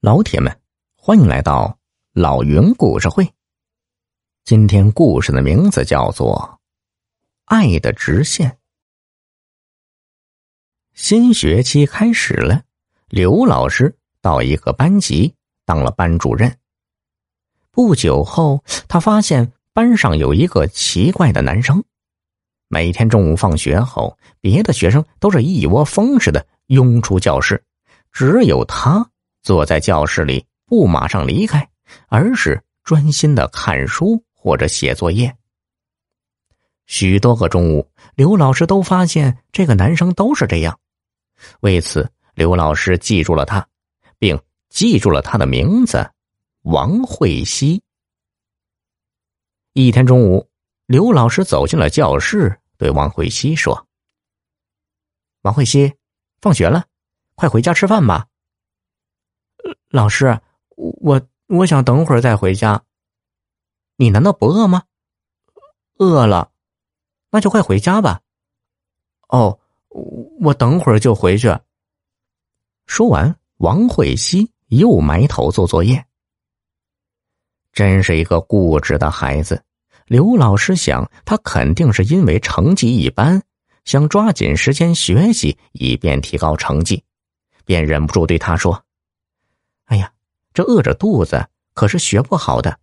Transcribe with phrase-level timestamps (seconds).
[0.00, 0.60] 老铁们，
[0.94, 1.76] 欢迎来到
[2.12, 3.28] 老云故事会。
[4.44, 6.56] 今天故事的名字叫做
[7.46, 8.48] 《爱的直线》。
[10.94, 12.62] 新学期开始了，
[13.08, 15.34] 刘老师到一个班级
[15.64, 16.56] 当了班主任。
[17.72, 21.82] 不久后，他发现班上有一个奇怪的男生，
[22.68, 27.64] 每天中午放学后，别的学生都是一窝蜂似的涌出教室，
[28.12, 29.10] 只有他。
[29.48, 31.66] 坐在教室里，不马上离开，
[32.08, 35.34] 而是专心的看书或者写作业。
[36.84, 40.78] 许多个中午，刘老师都发现这个男生都是这样。
[41.60, 43.66] 为此，刘老师记住了他，
[44.18, 46.10] 并记住了他的名字——
[46.64, 47.82] 王慧熙。
[49.72, 50.46] 一天中午，
[50.84, 53.86] 刘老师走进了教室，对王慧熙说
[55.40, 55.94] ：“王慧熙，
[56.42, 56.84] 放学了，
[57.34, 58.26] 快回家吃饭吧。”
[59.90, 60.38] 老师，
[60.76, 62.82] 我我想等会儿再回家。
[63.96, 64.82] 你难道不饿吗？
[65.96, 66.50] 饿了，
[67.30, 68.20] 那就快回家吧。
[69.28, 69.58] 哦，
[70.40, 71.48] 我等会儿就回去。
[72.86, 76.04] 说完，王慧熙又埋头做作业。
[77.72, 79.64] 真是一个固执的孩子。
[80.06, 83.42] 刘老师想，他肯定是因为成绩一般，
[83.84, 87.02] 想抓紧时间学习，以便提高成绩，
[87.64, 88.84] 便忍不住对他说。
[90.58, 92.80] 这饿着肚子可是学不好的。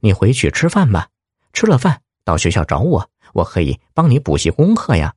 [0.00, 1.08] 你回去吃饭吧，
[1.54, 5.14] 吃了饭到学校找我，我可以帮你补习功课呀。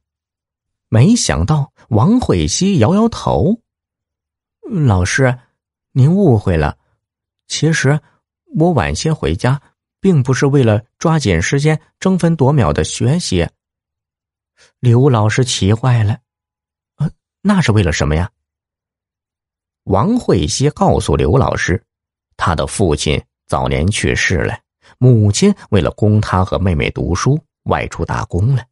[0.88, 3.60] 没想到王慧熙摇摇头
[4.88, 5.38] ：“老师，
[5.92, 6.78] 您误会了。
[7.48, 8.00] 其实
[8.56, 9.62] 我晚些回家，
[10.00, 13.46] 并不是为了抓紧时间争分夺秒的学习。”
[14.80, 16.18] 刘老师奇怪了
[16.96, 17.12] ：“呃，
[17.42, 18.32] 那是为了什么呀？”
[19.84, 21.84] 王慧熙告诉刘老师，
[22.40, 24.58] 他的父亲早年去世了，
[24.98, 28.64] 母亲为了供他和妹妹读书，外出打工了。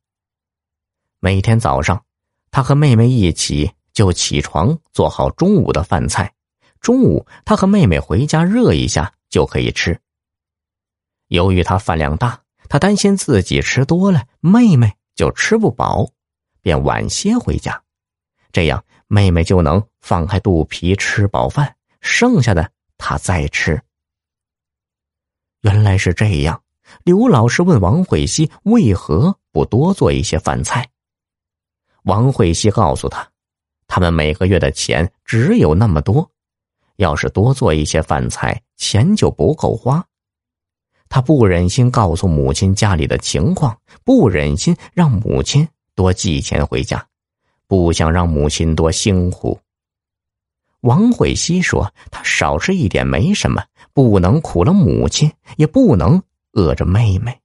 [1.20, 2.02] 每天早上，
[2.50, 6.34] 他和妹妹一起就起床做好中午的饭菜，
[6.80, 10.00] 中午他和妹妹回家热一下就可以吃。
[11.28, 12.40] 由于他饭量大，
[12.70, 16.08] 他担心自己吃多了，妹妹就吃不饱，
[16.62, 17.84] 便晚些回家，
[18.54, 18.82] 这样。
[19.10, 23.82] 妹妹就能放开肚皮吃饱饭，剩下的他再吃。
[25.62, 26.62] 原来是这样，
[27.04, 30.88] 刘老师问王慧熙为何不多做一些饭菜。
[32.04, 33.30] 王慧熙告诉他，
[33.88, 36.30] 他们每个月的钱只有那么多，
[36.98, 40.06] 要是多做一些饭菜，钱就不够花。
[41.10, 47.06] 他不忍心告诉母亲家里的情况，不忍心让母亲多寄钱回家。
[47.68, 49.60] 不想让母亲多辛苦。
[50.88, 53.62] 王慧熙说：“他少吃一点没什么，
[53.92, 57.42] 不能苦了母亲，也不能饿着妹妹。”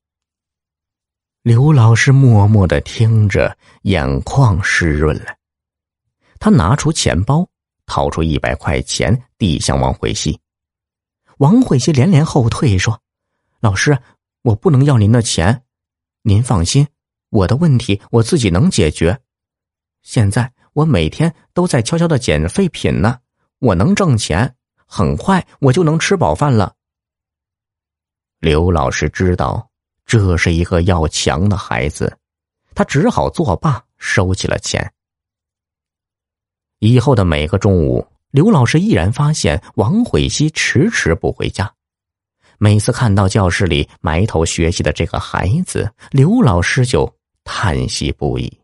[1.42, 5.36] 刘老师默默的听着，眼眶湿润了。
[6.38, 7.44] 他拿出钱包，
[7.84, 10.38] 掏出一百块钱，递向王慧熙。
[11.38, 13.00] 王慧熙连连后退，说
[13.58, 13.98] ：“老师，
[14.42, 15.64] 我不能要您的钱，
[16.22, 16.86] 您放心，
[17.30, 19.18] 我的问题我自己能解决。”
[20.02, 23.18] 现在我每天都在悄悄的捡废品呢，
[23.62, 24.56] 我能挣钱，
[24.86, 26.74] 很快我就能吃饱饭了。
[28.40, 29.70] 刘老师知道
[30.04, 32.18] 这是一个要强的孩子，
[32.74, 34.92] 他只好作罢，收起了钱。
[36.80, 41.72] 以后的每个中午，刘老师依然发现王慧熙迟迟不回家。
[42.58, 47.08] 每次看到教室里埋头学习的这个孩子，刘老师就
[47.44, 48.61] 叹息不已。